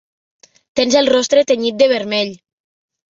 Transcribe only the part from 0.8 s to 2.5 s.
el rostre tenyit de vermell.